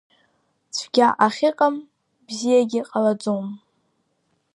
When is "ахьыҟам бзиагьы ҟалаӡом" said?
1.25-3.45